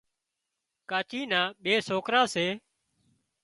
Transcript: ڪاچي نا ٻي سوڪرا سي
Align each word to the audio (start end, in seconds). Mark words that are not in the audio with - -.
ڪاچي 0.89 1.21
نا 1.31 1.41
ٻي 1.63 1.73
سوڪرا 1.87 2.21
سي 2.33 2.47